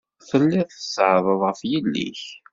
[0.27, 2.21] Tellid tzeɛɛḍed ɣef yelli-k.